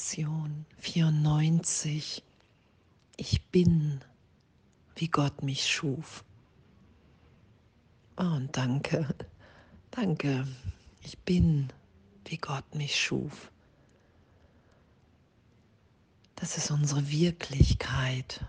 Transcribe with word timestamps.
Meditation 0.00 0.64
94. 0.78 2.22
Ich 3.18 3.42
bin, 3.48 4.00
wie 4.96 5.08
Gott 5.08 5.42
mich 5.42 5.68
schuf. 5.68 6.24
Oh, 8.16 8.22
und 8.22 8.56
danke, 8.56 9.14
danke. 9.90 10.48
Ich 11.02 11.18
bin, 11.18 11.70
wie 12.24 12.38
Gott 12.38 12.74
mich 12.74 12.98
schuf. 12.98 13.52
Das 16.34 16.56
ist 16.56 16.70
unsere 16.70 17.10
Wirklichkeit, 17.10 18.42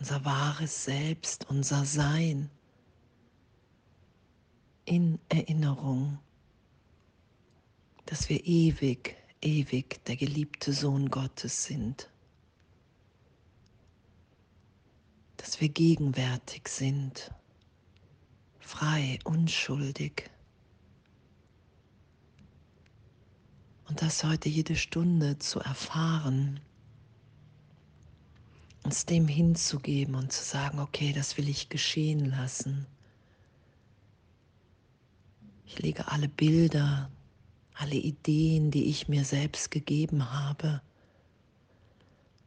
unser 0.00 0.24
wahres 0.24 0.84
Selbst, 0.84 1.48
unser 1.48 1.84
Sein 1.84 2.50
in 4.84 5.20
Erinnerung, 5.28 6.18
dass 8.06 8.28
wir 8.28 8.44
ewig, 8.44 9.16
ewig 9.44 10.04
der 10.06 10.16
geliebte 10.16 10.72
Sohn 10.72 11.10
Gottes 11.10 11.64
sind, 11.64 12.08
dass 15.36 15.60
wir 15.60 15.68
gegenwärtig 15.68 16.68
sind, 16.68 17.30
frei, 18.58 19.18
unschuldig. 19.24 20.30
Und 23.88 24.00
das 24.00 24.24
heute 24.24 24.48
jede 24.48 24.76
Stunde 24.76 25.38
zu 25.38 25.60
erfahren, 25.60 26.58
uns 28.82 29.04
dem 29.04 29.28
hinzugeben 29.28 30.14
und 30.14 30.32
zu 30.32 30.42
sagen, 30.42 30.78
okay, 30.78 31.12
das 31.12 31.36
will 31.36 31.48
ich 31.48 31.68
geschehen 31.68 32.24
lassen. 32.30 32.86
Ich 35.66 35.78
lege 35.78 36.08
alle 36.08 36.28
Bilder, 36.28 37.10
alle 37.74 37.96
Ideen, 37.96 38.70
die 38.70 38.84
ich 38.84 39.08
mir 39.08 39.24
selbst 39.24 39.70
gegeben 39.70 40.32
habe, 40.32 40.80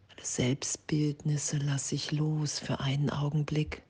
alle 0.10 0.26
Selbstbildnisse 0.26 1.58
lasse 1.58 1.96
ich 1.96 2.12
los 2.12 2.60
für 2.60 2.80
einen 2.80 3.10
Augenblick, 3.10 3.84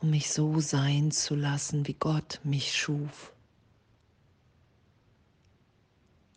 um 0.00 0.10
mich 0.10 0.30
so 0.30 0.60
sein 0.60 1.10
zu 1.10 1.34
lassen, 1.34 1.86
wie 1.86 1.94
Gott 1.94 2.40
mich 2.42 2.76
schuf. 2.76 3.32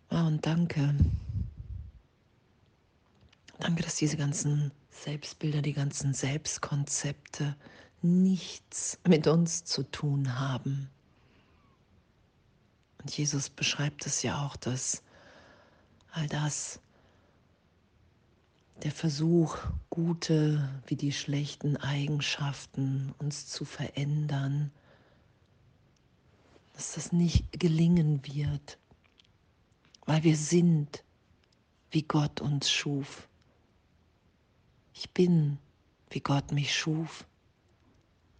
Ah, 0.09 0.27
und 0.27 0.45
danke. 0.45 0.95
Danke, 3.59 3.81
dass 3.81 3.95
diese 3.95 4.17
ganzen 4.17 4.71
Selbstbilder, 4.91 5.61
die 5.61 5.73
ganzen 5.73 6.13
Selbstkonzepte 6.13 7.55
nichts 8.01 8.99
mit 9.07 9.25
uns 9.25 9.63
zu 9.63 9.83
tun 9.83 10.37
haben. 10.37 10.89
Und 13.03 13.17
Jesus 13.17 13.49
beschreibt 13.49 14.05
es 14.05 14.23
ja 14.23 14.45
auch, 14.45 14.55
dass 14.55 15.03
all 16.11 16.27
das, 16.27 16.79
der 18.81 18.91
Versuch, 18.91 19.57
gute 19.89 20.69
wie 20.87 20.95
die 20.95 21.11
schlechten 21.11 21.75
Eigenschaften 21.75 23.13
uns 23.17 23.47
zu 23.47 23.65
verändern, 23.65 24.71
dass 26.73 26.93
das 26.93 27.11
nicht 27.11 27.51
gelingen 27.51 28.25
wird, 28.25 28.77
weil 30.05 30.23
wir 30.23 30.37
sind, 30.37 31.03
wie 31.91 32.03
Gott 32.03 32.39
uns 32.39 32.71
schuf. 32.71 33.27
Ich 34.93 35.09
bin, 35.11 35.57
wie 36.09 36.21
Gott 36.21 36.53
mich 36.53 36.73
schuf, 36.73 37.25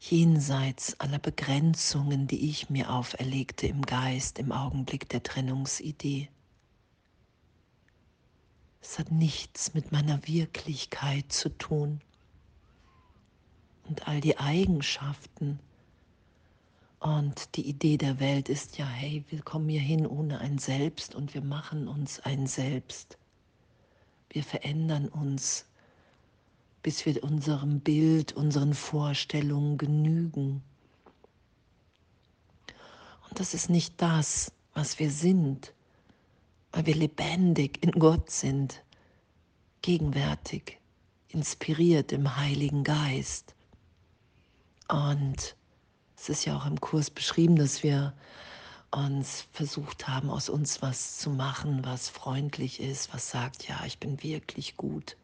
jenseits 0.10 1.00
aller 1.00 1.20
Begrenzungen, 1.20 2.28
die 2.28 2.50
ich 2.50 2.70
mir 2.70 2.92
auferlegte 2.92 3.68
im 3.68 3.82
Geist 3.82 4.38
im 4.38 4.52
Augenblick 4.52 5.08
der 5.10 5.24
Trennungsidee. 5.24 6.30
Es 8.82 9.00
hat 9.00 9.12
nichts 9.12 9.74
mit 9.74 9.92
meiner 9.92 10.28
Wirklichkeit 10.28 11.32
zu 11.32 11.50
tun. 11.58 12.02
Und 13.88 14.08
all 14.08 14.20
die 14.20 14.38
Eigenschaften, 14.38 15.60
und 17.04 17.58
die 17.58 17.68
Idee 17.68 17.98
der 17.98 18.22
Welt 18.22 18.48
ist 18.48 18.78
ja, 18.78 18.86
hey, 18.86 19.26
wir 19.28 19.42
kommen 19.42 19.68
hier 19.68 19.82
hin 19.82 20.08
ohne 20.08 20.40
ein 20.40 20.58
Selbst 20.58 21.16
und 21.16 21.34
wir 21.34 21.42
machen 21.42 21.90
uns 21.90 22.22
ein 22.22 22.48
Selbst. 22.48 23.18
Wir 24.30 24.42
verändern 24.42 25.10
uns, 25.10 25.66
bis 26.84 27.06
wir 27.06 27.24
unserem 27.24 27.80
Bild, 27.80 28.34
unseren 28.34 28.74
Vorstellungen 28.74 29.78
genügen. 29.78 30.62
Und 33.30 33.40
das 33.40 33.54
ist 33.54 33.70
nicht 33.70 34.00
das, 34.02 34.52
was 34.74 35.00
wir 35.00 35.10
sind, 35.10 35.74
weil 36.72 36.86
wir 36.86 36.96
lebendig 36.96 37.82
in 37.82 37.92
Gott 37.92 38.30
sind, 38.30 38.84
gegenwärtig, 39.82 40.80
inspiriert 41.30 42.12
im 42.12 42.38
Heiligen 42.38 42.84
Geist. 42.84 43.56
Und 44.90 45.56
es 46.18 46.30
ist 46.30 46.46
ja 46.46 46.58
auch 46.58 46.66
im 46.66 46.80
Kurs 46.80 47.10
beschrieben, 47.10 47.56
dass 47.56 47.82
wir 47.82 48.14
uns 48.92 49.48
versucht 49.52 50.08
haben, 50.08 50.30
aus 50.30 50.50
uns 50.50 50.82
was 50.82 51.18
zu 51.18 51.30
machen, 51.30 51.84
was 51.84 52.10
freundlich 52.10 52.80
ist, 52.80 53.14
was 53.14 53.30
sagt, 53.30 53.68
ja, 53.68 53.84
ich 53.86 54.00
bin 54.00 54.22
wirklich 54.22 54.78
gut. 54.78 55.16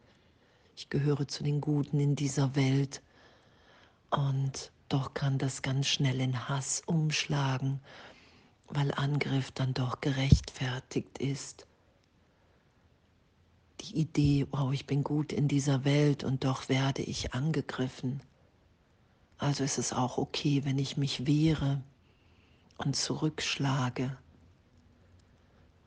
Ich 0.80 0.88
gehöre 0.88 1.28
zu 1.28 1.44
den 1.44 1.60
Guten 1.60 2.00
in 2.00 2.16
dieser 2.16 2.56
Welt. 2.56 3.02
Und 4.12 4.72
doch 4.88 5.14
kann 5.14 5.38
das 5.38 5.62
ganz 5.62 5.88
schnell 5.88 6.22
in 6.22 6.48
Hass 6.48 6.82
umschlagen, 6.86 7.82
weil 8.70 8.94
Angriff 8.94 9.52
dann 9.52 9.74
doch 9.74 10.00
gerechtfertigt 10.00 11.18
ist. 11.18 11.68
Die 13.82 13.98
Idee, 13.98 14.48
wow, 14.52 14.72
ich 14.72 14.86
bin 14.86 15.04
gut 15.04 15.34
in 15.34 15.50
dieser 15.50 15.84
Welt 15.84 16.24
und 16.24 16.46
doch 16.46 16.70
werde 16.70 17.02
ich 17.02 17.34
angegriffen. 17.34 18.22
Also 19.38 19.66
ist 19.66 19.80
es 19.80 19.92
auch 19.92 20.18
okay, 20.18 20.64
wenn 20.64 20.78
ich 20.78 20.96
mich 20.96 21.28
wehre 21.28 21.84
und 22.78 22.96
zurückschlage. 22.96 24.16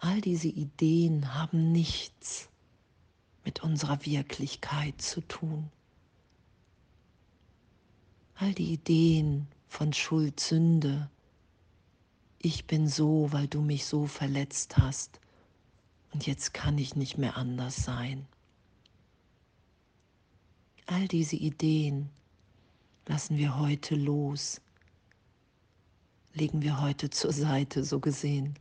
All 0.00 0.20
diese 0.20 0.48
Ideen 0.48 1.32
haben 1.32 1.72
nichts 1.72 2.51
mit 3.44 3.62
unserer 3.62 4.04
Wirklichkeit 4.04 5.00
zu 5.00 5.20
tun. 5.22 5.70
All 8.34 8.54
die 8.54 8.72
Ideen 8.72 9.47
von 9.69 9.92
Schuld, 9.92 10.41
Sünde, 10.41 11.10
ich 12.38 12.66
bin 12.66 12.88
so, 12.88 13.32
weil 13.32 13.47
du 13.47 13.60
mich 13.60 13.86
so 13.86 14.06
verletzt 14.06 14.78
hast 14.78 15.20
und 16.12 16.26
jetzt 16.26 16.53
kann 16.53 16.76
ich 16.78 16.97
nicht 16.97 17.19
mehr 17.19 17.36
anders 17.36 17.76
sein. 17.76 18.26
All 20.86 21.06
diese 21.09 21.36
Ideen 21.36 22.10
lassen 23.06 23.38
wir 23.38 23.59
heute 23.59 23.94
los, 23.94 24.60
legen 26.34 26.62
wir 26.62 26.80
heute 26.80 27.10
zur 27.10 27.32
Seite, 27.32 27.84
so 27.84 28.00
gesehen, 28.00 28.59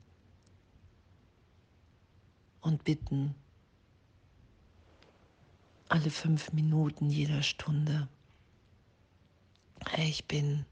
und 2.62 2.84
bitten 2.84 3.36
alle 5.92 6.10
fünf 6.10 6.54
Minuten 6.54 7.10
jeder 7.10 7.44
Stunde, 7.44 8.08
hey, 9.90 10.10
ich 10.10 10.26
bin, 10.26 10.66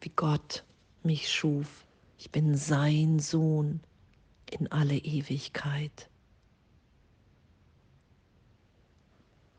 wie 0.00 0.12
Gott 0.16 0.64
mich 1.02 1.30
schuf, 1.30 1.86
ich 2.18 2.30
bin 2.30 2.56
sein 2.56 3.18
Sohn 3.18 3.80
in 4.50 4.70
alle 4.72 4.96
Ewigkeit. 4.96 6.08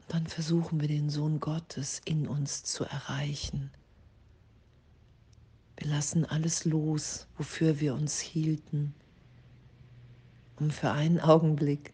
dann 0.07 0.25
versuchen 0.25 0.79
wir 0.79 0.87
den 0.87 1.09
Sohn 1.09 1.39
Gottes 1.39 2.01
in 2.05 2.27
uns 2.27 2.63
zu 2.63 2.85
erreichen. 2.85 3.71
Wir 5.75 5.89
lassen 5.89 6.25
alles 6.25 6.65
los, 6.65 7.27
wofür 7.37 7.79
wir 7.79 7.93
uns 7.93 8.19
hielten, 8.19 8.95
um 10.59 10.71
für 10.71 10.91
einen 10.91 11.19
Augenblick 11.19 11.93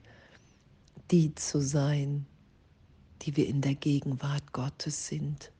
die 1.13 1.35
zu 1.35 1.61
sein, 1.61 2.25
die 3.21 3.37
wir 3.37 3.47
in 3.47 3.61
der 3.61 3.75
Gegenwart 3.75 4.51
Gottes 4.51 5.05
sind. 5.05 5.51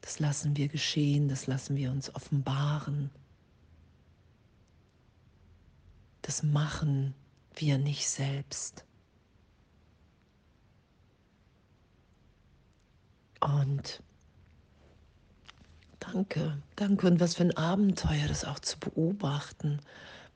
Das 0.00 0.20
lassen 0.20 0.56
wir 0.56 0.68
geschehen, 0.68 1.26
das 1.26 1.48
lassen 1.48 1.74
wir 1.74 1.90
uns 1.90 2.14
offenbaren. 2.14 3.10
Das 6.22 6.44
machen 6.44 7.14
wir 7.56 7.78
nicht 7.78 8.08
selbst. 8.08 8.84
Und 13.40 14.04
danke, 15.98 16.62
danke. 16.76 17.08
Und 17.08 17.18
was 17.18 17.34
für 17.34 17.42
ein 17.42 17.56
Abenteuer, 17.56 18.28
das 18.28 18.44
auch 18.44 18.60
zu 18.60 18.78
beobachten, 18.78 19.80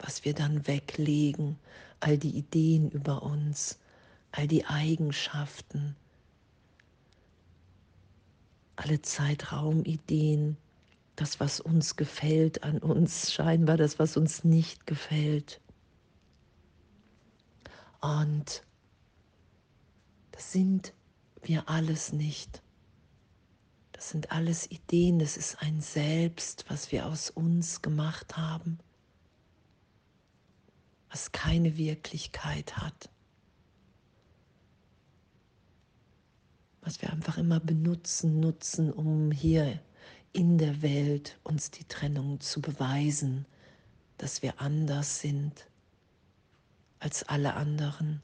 was 0.01 0.25
wir 0.25 0.35
dann 0.35 0.67
weglegen, 0.67 1.59
all 2.01 2.19
die 2.19 2.37
Ideen 2.37 2.91
über 2.91 3.23
uns, 3.23 3.79
all 4.33 4.49
die 4.49 4.65
Eigenschaften, 4.67 5.97
alle 8.77 9.03
Zeitraumideen, 9.03 10.57
das, 11.17 11.39
was 11.39 11.61
uns 11.61 11.97
gefällt 11.97 12.63
an 12.63 12.79
uns, 12.79 13.33
scheinbar 13.33 13.77
das, 13.77 13.99
was 13.99 14.17
uns 14.17 14.43
nicht 14.43 14.87
gefällt. 14.87 15.61
Und 18.01 18.63
das 20.33 20.53
sind 20.53 20.95
wir 21.43 21.69
alles 21.69 22.13
nicht. 22.13 22.63
Das 23.93 24.09
sind 24.09 24.33
alles 24.33 24.71
Ideen, 24.71 25.19
das 25.19 25.37
ist 25.37 25.61
ein 25.61 25.83
Selbst, 25.83 26.65
was 26.69 26.91
wir 26.91 27.05
aus 27.05 27.29
uns 27.29 27.83
gemacht 27.83 28.39
haben, 28.39 28.79
was 31.11 31.33
keine 31.33 31.77
Wirklichkeit 31.77 32.77
hat, 32.77 33.11
was 36.83 37.03
wir 37.03 37.11
einfach 37.11 37.37
immer 37.37 37.61
benutzen, 37.61 38.41
nutzen, 38.41 38.93
um 38.93 39.31
hier 39.33 39.81
in 40.33 40.59
der 40.59 40.83
Welt 40.83 41.39
uns 41.43 41.71
die 41.71 41.85
Trennung 41.85 42.41
zu 42.41 42.61
beweisen, 42.61 43.47
dass 44.19 44.43
wir 44.43 44.61
anders 44.61 45.21
sind 45.21 45.67
als 47.01 47.25
alle 47.25 47.55
anderen. 47.55 48.23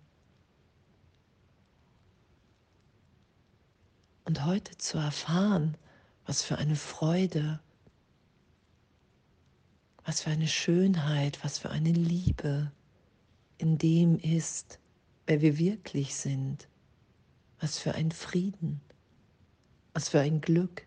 Und 4.24 4.44
heute 4.44 4.76
zu 4.78 4.98
erfahren, 4.98 5.76
was 6.26 6.42
für 6.42 6.58
eine 6.58 6.76
Freude, 6.76 7.60
was 10.06 10.20
für 10.20 10.30
eine 10.30 10.46
Schönheit, 10.46 11.42
was 11.42 11.58
für 11.58 11.70
eine 11.70 11.90
Liebe 11.90 12.70
in 13.58 13.76
dem 13.76 14.18
ist, 14.20 14.78
wer 15.26 15.40
wir 15.40 15.58
wirklich 15.58 16.14
sind, 16.14 16.68
was 17.60 17.80
für 17.80 17.94
ein 17.96 18.12
Frieden, 18.12 18.80
was 19.94 20.08
für 20.08 20.20
ein 20.20 20.40
Glück. 20.40 20.86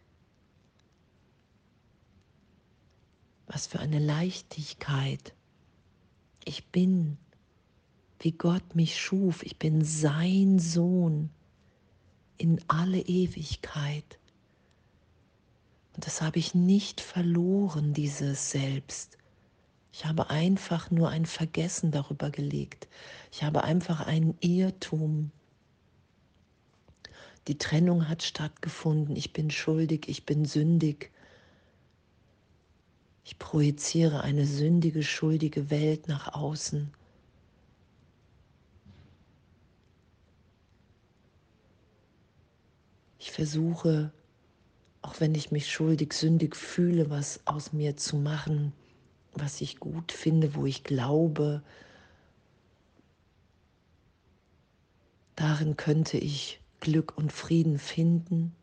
Was 3.48 3.68
für 3.68 3.80
eine 3.80 4.00
Leichtigkeit. 4.00 5.33
Ich 6.45 6.68
bin, 6.68 7.18
wie 8.19 8.31
Gott 8.31 8.75
mich 8.75 9.01
schuf. 9.01 9.44
Ich 9.44 9.57
bin 9.57 9.83
sein 9.83 10.60
Sohn 10.60 11.30
in 12.38 12.62
alle 12.68 13.00
Ewigkeit. 13.00 14.19
Und 16.00 16.06
das 16.06 16.22
habe 16.22 16.40
ich 16.40 16.56
nicht 16.56 17.01
verloren, 17.01 17.92
dieses 17.92 18.51
Selbst. 18.51 19.18
Ich 19.92 20.06
habe 20.06 20.30
einfach 20.30 20.92
nur 20.92 21.10
ein 21.10 21.25
Vergessen 21.25 21.92
darüber 21.92 22.30
gelegt. 22.30 22.88
Ich 23.34 23.44
habe 23.44 23.66
einfach 23.66 24.07
einen 24.07 24.38
Irrtum. 24.40 25.31
Die 27.50 27.57
Trennung 27.57 28.07
hat 28.07 28.24
stattgefunden. 28.24 29.18
Ich 29.18 29.34
bin 29.34 29.51
schuldig, 29.51 30.07
ich 30.07 30.25
bin 30.25 30.46
sündig. 30.46 31.12
Ich 33.25 33.38
projiziere 33.38 34.22
eine 34.22 34.45
sündige, 34.45 35.04
schuldige 35.04 35.69
Welt 35.69 36.07
nach 36.07 36.34
außen. 36.34 36.94
Ich 43.18 43.34
versuche, 43.34 44.13
auch 45.01 45.19
wenn 45.19 45.36
ich 45.36 45.51
mich 45.51 45.72
schuldig, 45.72 46.13
sündig 46.13 46.56
fühle, 46.56 47.10
was 47.10 47.40
aus 47.46 47.74
mir 47.74 47.96
zu 47.96 48.18
machen, 48.18 48.74
was 49.34 49.62
ich 49.62 49.80
gut 49.80 50.12
finde, 50.12 50.56
wo 50.56 50.66
ich 50.66 50.84
glaube, 50.84 51.62
darin 55.36 55.78
könnte 55.78 56.18
ich 56.18 56.60
Glück 56.80 57.18
und 57.18 57.31
Frieden 57.31 57.80
finden. 57.80 58.56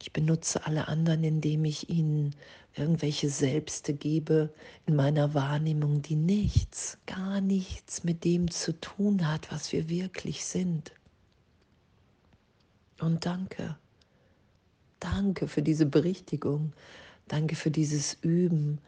Ich 0.00 0.12
benutze 0.12 0.66
alle 0.66 0.88
anderen, 0.88 1.24
indem 1.24 1.64
ich 1.64 1.88
ihnen 1.88 2.34
irgendwelche 2.74 3.30
Selbste 3.30 3.94
gebe 3.94 4.52
in 4.86 4.96
meiner 4.96 5.32
Wahrnehmung, 5.32 6.02
die 6.02 6.16
nichts, 6.16 6.98
gar 7.06 7.40
nichts 7.40 8.04
mit 8.04 8.24
dem 8.24 8.50
zu 8.50 8.78
tun 8.78 9.26
hat, 9.28 9.50
was 9.50 9.72
wir 9.72 9.88
wirklich 9.88 10.44
sind. 10.44 10.92
Und 13.00 13.24
danke. 13.24 13.76
Danke 15.04 15.48
für 15.48 15.62
diese 15.62 15.86
Berichtigung. 15.86 16.72
Danke 17.28 17.56
für 17.56 17.70
dieses 17.70 18.14
Üben. 18.22 18.80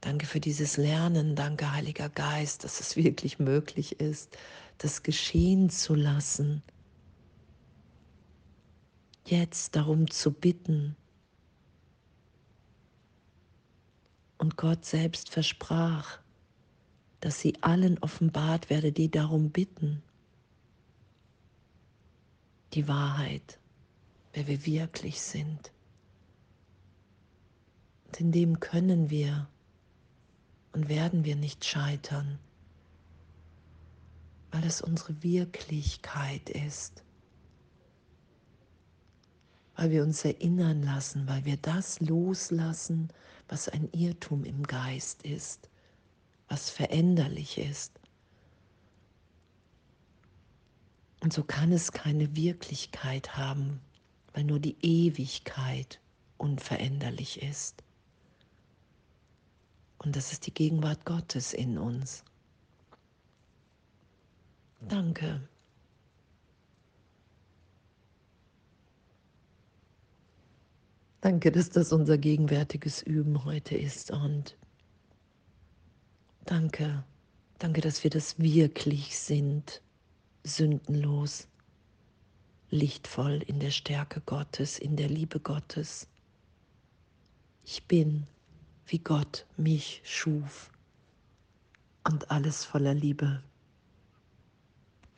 Danke 0.00 0.26
für 0.26 0.40
dieses 0.40 0.76
Lernen. 0.76 1.34
Danke, 1.34 1.72
Heiliger 1.72 2.08
Geist, 2.08 2.64
dass 2.64 2.80
es 2.80 2.96
wirklich 2.96 3.38
möglich 3.38 4.00
ist, 4.00 4.36
das 4.78 5.02
geschehen 5.02 5.70
zu 5.70 5.94
lassen 5.94 6.62
jetzt 9.26 9.74
darum 9.76 10.10
zu 10.10 10.32
bitten. 10.32 10.96
Und 14.38 14.56
Gott 14.56 14.84
selbst 14.84 15.30
versprach, 15.30 16.18
dass 17.20 17.40
sie 17.40 17.54
allen 17.62 17.98
offenbart 17.98 18.68
werde, 18.68 18.92
die 18.92 19.10
darum 19.10 19.50
bitten. 19.50 20.02
Die 22.74 22.86
Wahrheit, 22.88 23.58
wer 24.34 24.46
wir 24.46 24.66
wirklich 24.66 25.22
sind. 25.22 25.72
Und 28.06 28.20
in 28.20 28.32
dem 28.32 28.60
können 28.60 29.10
wir 29.10 29.48
und 30.72 30.88
werden 30.88 31.24
wir 31.24 31.36
nicht 31.36 31.64
scheitern, 31.64 32.38
weil 34.50 34.64
es 34.64 34.82
unsere 34.82 35.22
Wirklichkeit 35.22 36.50
ist 36.50 37.04
weil 39.76 39.90
wir 39.90 40.02
uns 40.02 40.24
erinnern 40.24 40.82
lassen, 40.82 41.26
weil 41.26 41.44
wir 41.44 41.56
das 41.56 42.00
loslassen, 42.00 43.08
was 43.48 43.68
ein 43.68 43.88
Irrtum 43.92 44.44
im 44.44 44.62
Geist 44.62 45.22
ist, 45.22 45.68
was 46.48 46.70
veränderlich 46.70 47.58
ist. 47.58 47.92
Und 51.20 51.32
so 51.32 51.42
kann 51.42 51.72
es 51.72 51.92
keine 51.92 52.36
Wirklichkeit 52.36 53.36
haben, 53.36 53.80
weil 54.34 54.44
nur 54.44 54.58
die 54.58 54.76
Ewigkeit 54.82 56.00
unveränderlich 56.36 57.40
ist. 57.42 57.82
Und 59.98 60.16
das 60.16 60.32
ist 60.32 60.46
die 60.46 60.52
Gegenwart 60.52 61.06
Gottes 61.06 61.54
in 61.54 61.78
uns. 61.78 62.24
Danke. 64.80 65.48
Danke, 71.22 71.50
dass 71.50 71.70
das 71.70 71.90
unser 71.90 72.18
gegenwärtiges 72.18 73.00
Üben 73.00 73.46
heute 73.46 73.76
ist 73.76 74.10
und 74.10 74.58
danke, 76.44 77.02
danke, 77.58 77.80
dass 77.80 78.04
wir 78.04 78.10
das 78.10 78.38
wirklich 78.38 79.18
sind, 79.18 79.80
sündenlos, 80.42 81.48
lichtvoll 82.74 83.40
in 83.46 83.60
der 83.60 83.70
Stärke 83.70 84.20
Gottes, 84.20 84.78
in 84.80 84.96
der 84.96 85.08
Liebe 85.08 85.38
Gottes. 85.38 86.08
Ich 87.64 87.84
bin, 87.84 88.26
wie 88.86 88.98
Gott 88.98 89.46
mich 89.56 90.02
schuf 90.04 90.70
und 92.02 92.30
alles 92.32 92.64
voller 92.64 92.92
Liebe. 92.92 93.42